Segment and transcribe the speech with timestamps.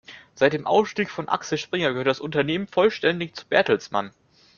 [0.33, 4.09] Seit dem Ausstieg von Axel Springer gehört das Unternehmen vollständig zu Bertelsmann.